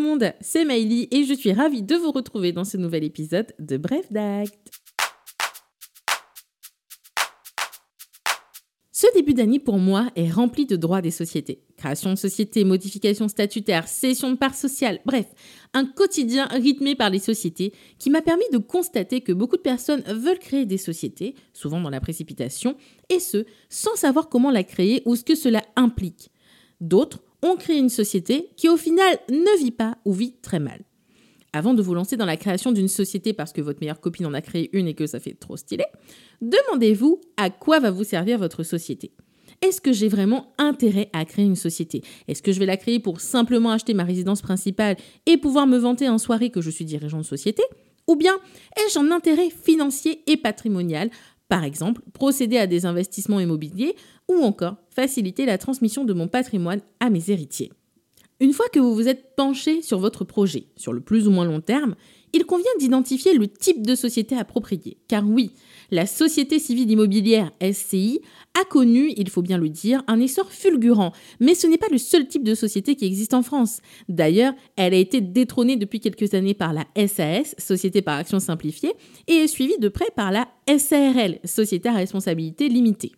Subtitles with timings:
[0.00, 3.76] monde, c'est Maïli et je suis ravie de vous retrouver dans ce nouvel épisode de
[3.76, 4.70] Bref d'Acte.
[8.98, 11.60] Ce début d'année pour moi est rempli de droits des sociétés.
[11.76, 15.26] Création de sociétés, modification statutaire, cession de parts sociales, bref,
[15.74, 20.02] un quotidien rythmé par les sociétés qui m'a permis de constater que beaucoup de personnes
[20.06, 22.74] veulent créer des sociétés, souvent dans la précipitation,
[23.10, 26.30] et ce, sans savoir comment la créer ou ce que cela implique.
[26.80, 30.80] D'autres ont créé une société qui au final ne vit pas ou vit très mal.
[31.52, 34.34] Avant de vous lancer dans la création d'une société parce que votre meilleure copine en
[34.34, 35.84] a créé une et que ça fait trop stylé,
[36.42, 39.12] demandez-vous à quoi va vous servir votre société.
[39.62, 42.02] Est-ce que j'ai vraiment intérêt à créer une société?
[42.28, 45.78] Est-ce que je vais la créer pour simplement acheter ma résidence principale et pouvoir me
[45.78, 47.62] vanter en soirée que je suis dirigeant de société?
[48.06, 48.34] Ou bien
[48.76, 51.10] ai-je un intérêt financier et patrimonial
[51.48, 53.94] par exemple, procéder à des investissements immobiliers
[54.28, 57.72] ou encore faciliter la transmission de mon patrimoine à mes héritiers.
[58.38, 61.46] Une fois que vous vous êtes penché sur votre projet, sur le plus ou moins
[61.46, 61.94] long terme,
[62.34, 64.98] il convient d'identifier le type de société appropriée.
[65.08, 65.52] Car oui,
[65.90, 68.20] la société civile immobilière SCI
[68.60, 71.96] a connu, il faut bien le dire, un essor fulgurant, mais ce n'est pas le
[71.96, 73.80] seul type de société qui existe en France.
[74.10, 78.92] D'ailleurs, elle a été détrônée depuis quelques années par la SAS, Société par action simplifiée,
[79.28, 80.46] et est suivie de près par la
[80.78, 83.12] SARL, Société à responsabilité limitée.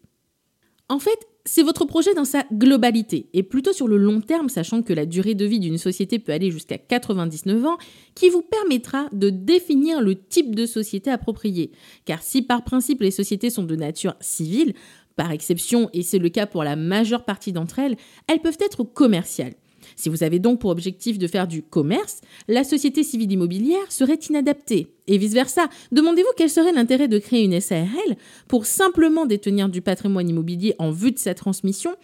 [0.88, 4.82] En fait, c'est votre projet dans sa globalité, et plutôt sur le long terme, sachant
[4.82, 7.78] que la durée de vie d'une société peut aller jusqu'à 99 ans,
[8.14, 11.72] qui vous permettra de définir le type de société appropriée.
[12.04, 14.74] Car si par principe les sociétés sont de nature civile,
[15.16, 18.84] par exception, et c'est le cas pour la majeure partie d'entre elles, elles peuvent être
[18.84, 19.54] commerciales.
[19.96, 24.18] Si vous avez donc pour objectif de faire du commerce, la société civile immobilière serait
[24.28, 24.94] inadaptée.
[25.06, 28.16] Et vice-versa, demandez-vous quel serait l'intérêt de créer une SARL
[28.46, 31.94] pour simplement détenir du patrimoine immobilier en vue de sa transmission,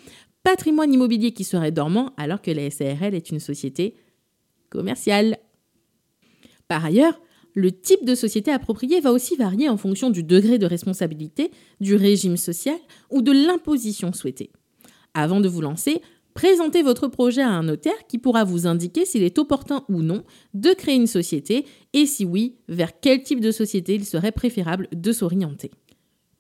[0.43, 3.97] patrimoine immobilier qui serait dormant alors que la SARL est une société
[4.71, 5.39] commerciale.
[6.69, 7.21] Par ailleurs,
[7.55, 11.51] le type de société appropriée va aussi varier en fonction du degré de responsabilité,
[11.81, 12.77] du régime social
[13.11, 14.51] ou de l'imposition souhaitée.
[15.15, 16.03] Avant de vous lancer,
[16.35, 20.25] présentez votre projet à un notaire qui pourra vous indiquer s'il est opportun ou non
[20.53, 24.89] de créer une société et si oui, vers quel type de société il serait préférable
[24.93, 25.71] de s'orienter.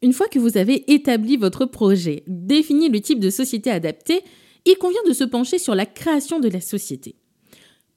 [0.03, 4.21] Une fois que vous avez établi votre projet, défini le type de société adaptée,
[4.67, 7.17] il convient de se pencher sur la création de la société.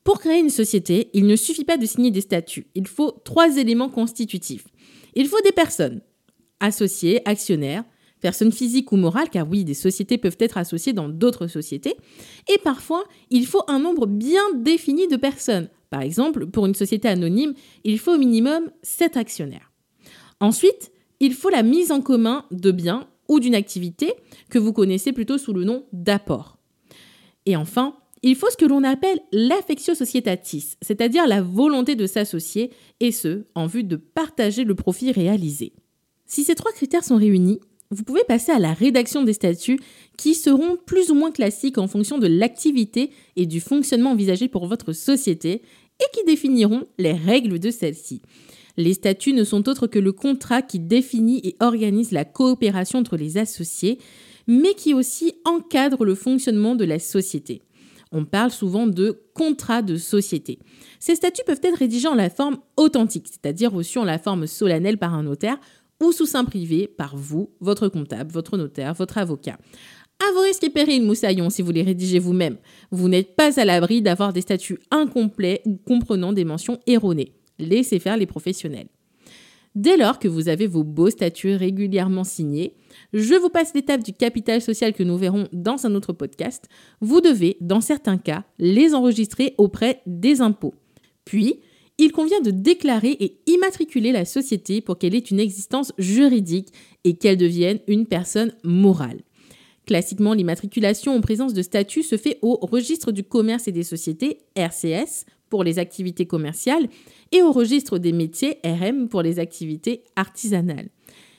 [0.04, 2.68] Pour créer une société, il ne suffit pas de signer des statuts.
[2.76, 4.68] Il faut trois éléments constitutifs.
[5.16, 6.02] Il faut des personnes,
[6.62, 7.84] associés, actionnaires,
[8.22, 11.96] personnes physiques ou morales, car oui, des sociétés peuvent être associées dans d'autres sociétés.
[12.54, 15.70] Et parfois, il faut un nombre bien défini de personnes.
[15.90, 19.72] Par exemple, pour une société anonyme, il faut au minimum 7 actionnaires.
[20.40, 24.14] Ensuite, il faut la mise en commun de biens ou d'une activité
[24.50, 26.58] que vous connaissez plutôt sous le nom d'apport.
[27.46, 32.72] Et enfin, il faut ce que l'on appelle l'affectio societatis, c'est-à-dire la volonté de s'associer,
[33.00, 35.74] et ce, en vue de partager le profit réalisé.
[36.26, 37.60] Si ces trois critères sont réunis,
[37.92, 39.80] vous pouvez passer à la rédaction des statuts
[40.18, 44.68] qui seront plus ou moins classiques en fonction de l'activité et du fonctionnement envisagé pour
[44.68, 45.62] votre société
[46.00, 48.22] et qui définiront les règles de celle-ci.
[48.76, 53.18] Les statuts ne sont autres que le contrat qui définit et organise la coopération entre
[53.18, 53.98] les associés,
[54.46, 57.64] mais qui aussi encadre le fonctionnement de la société.
[58.12, 60.60] On parle souvent de contrat de société.
[61.00, 64.98] Ces statuts peuvent être rédigés en la forme authentique, c'est-à-dire reçus en la forme solennelle
[64.98, 65.60] par un notaire
[66.02, 69.58] ou sous sein privé par vous, votre comptable, votre notaire, votre avocat.
[70.20, 72.58] À vos risques et périls, moussaillon, si vous les rédigez vous-même.
[72.92, 77.34] Vous n'êtes pas à l'abri d'avoir des statuts incomplets ou comprenant des mentions erronées.
[77.60, 78.88] Laissez faire les professionnels.
[79.76, 82.74] Dès lors que vous avez vos beaux statuts régulièrement signés,
[83.14, 86.68] je vous passe l'étape du capital social que nous verrons dans un autre podcast.
[87.00, 90.74] Vous devez, dans certains cas, les enregistrer auprès des impôts.
[91.26, 91.60] Puis,
[91.98, 96.70] il convient de déclarer et immatriculer la société pour qu'elle ait une existence juridique
[97.04, 99.22] et qu'elle devienne une personne morale.
[99.86, 104.40] Classiquement, l'immatriculation en présence de statut se fait au registre du commerce et des sociétés,
[104.56, 106.90] RCS, pour les activités commerciales,
[107.32, 110.90] et au registre des métiers, RM, pour les activités artisanales.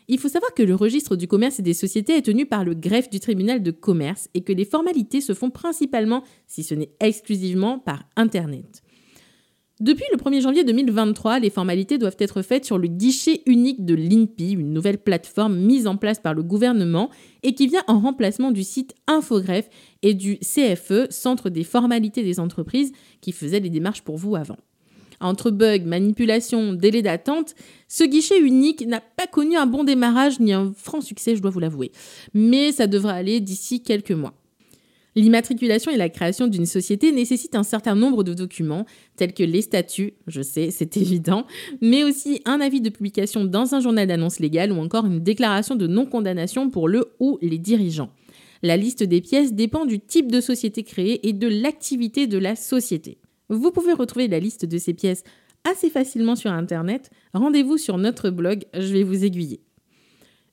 [0.08, 2.72] Il faut savoir que le registre du commerce et des sociétés est tenu par le
[2.72, 6.90] greffe du tribunal de commerce et que les formalités se font principalement, si ce n'est
[7.00, 8.82] exclusivement, par Internet.
[9.80, 13.94] Depuis le 1er janvier 2023, les formalités doivent être faites sur le guichet unique de
[13.94, 17.10] l'INPI, une nouvelle plateforme mise en place par le gouvernement
[17.44, 19.68] et qui vient en remplacement du site Infogreffe
[20.02, 22.90] et du CFE, Centre des formalités des entreprises,
[23.20, 24.56] qui faisait les démarches pour vous avant.
[25.20, 27.54] Entre bugs, manipulations, délais d'attente,
[27.86, 31.52] ce guichet unique n'a pas connu un bon démarrage ni un franc succès, je dois
[31.52, 31.92] vous l'avouer.
[32.34, 34.34] Mais ça devrait aller d'ici quelques mois.
[35.18, 38.86] L'immatriculation et la création d'une société nécessitent un certain nombre de documents,
[39.16, 41.44] tels que les statuts, je sais, c'est évident,
[41.80, 45.74] mais aussi un avis de publication dans un journal d'annonce légale ou encore une déclaration
[45.74, 48.10] de non-condamnation pour le ou les dirigeants.
[48.62, 52.54] La liste des pièces dépend du type de société créée et de l'activité de la
[52.54, 53.18] société.
[53.48, 55.24] Vous pouvez retrouver la liste de ces pièces
[55.68, 57.10] assez facilement sur Internet.
[57.34, 59.62] Rendez-vous sur notre blog, je vais vous aiguiller.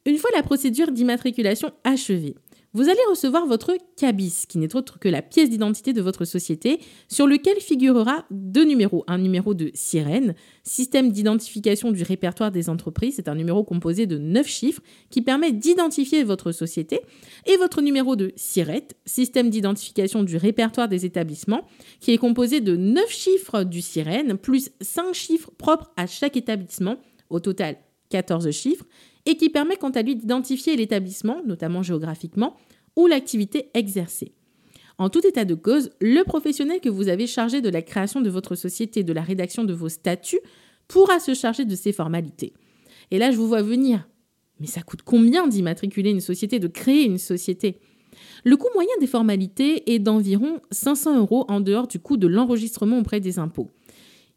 [0.07, 2.35] Une fois la procédure d'immatriculation achevée,
[2.75, 6.81] vous allez recevoir votre CABIS, qui n'est autre que la pièce d'identité de votre société,
[7.07, 9.05] sur lequel figurera deux numéros.
[9.07, 14.17] Un numéro de sirène, système d'identification du répertoire des entreprises, c'est un numéro composé de
[14.17, 16.99] 9 chiffres qui permet d'identifier votre société,
[17.45, 21.65] et votre numéro de SIRET, système d'identification du répertoire des établissements,
[22.01, 26.97] qui est composé de 9 chiffres du sirène, plus 5 chiffres propres à chaque établissement,
[27.29, 27.77] au total
[28.09, 28.85] 14 chiffres,
[29.25, 32.55] et qui permet quant à lui d'identifier l'établissement, notamment géographiquement,
[32.95, 34.33] ou l'activité exercée.
[34.97, 38.29] En tout état de cause, le professionnel que vous avez chargé de la création de
[38.29, 40.39] votre société, de la rédaction de vos statuts,
[40.87, 42.53] pourra se charger de ces formalités.
[43.11, 44.07] Et là, je vous vois venir.
[44.59, 47.79] Mais ça coûte combien d'immatriculer une société, de créer une société?
[48.45, 52.99] Le coût moyen des formalités est d'environ 500 euros en dehors du coût de l'enregistrement
[52.99, 53.71] auprès des impôts.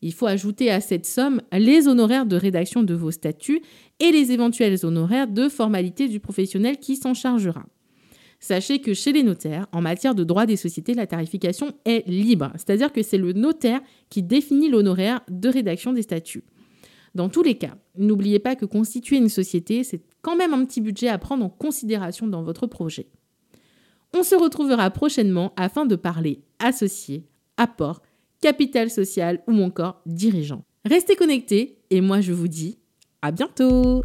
[0.00, 3.62] Il faut ajouter à cette somme les honoraires de rédaction de vos statuts
[4.00, 7.64] et les éventuels honoraires de formalité du professionnel qui s'en chargera.
[8.40, 12.52] Sachez que chez les notaires, en matière de droit des sociétés, la tarification est libre,
[12.54, 13.80] c'est-à-dire que c'est le notaire
[14.10, 16.44] qui définit l'honoraire de rédaction des statuts.
[17.16, 20.80] Dans tous les cas, n'oubliez pas que constituer une société, c'est quand même un petit
[20.80, 23.08] budget à prendre en considération dans votre projet.
[24.14, 27.24] On se retrouvera prochainement afin de parler associés,
[27.56, 28.02] apport
[28.40, 30.64] capital social ou encore dirigeant.
[30.85, 32.79] Restez connectés et moi je vous dis
[33.23, 34.02] à bientôt